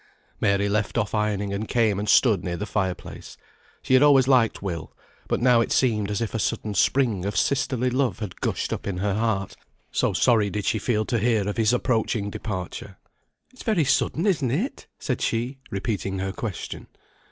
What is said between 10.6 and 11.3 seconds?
she feel to